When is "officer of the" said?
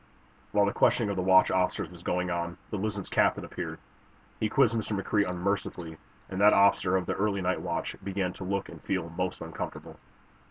6.53-7.13